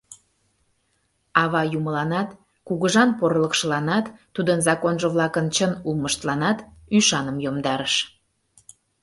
[1.43, 2.29] Ава юмыланат,
[2.67, 6.57] кугыжан порылыкшыланат, тудын законжо-влакын чын улмыштланат
[6.97, 7.95] ӱшаным йомдарыш.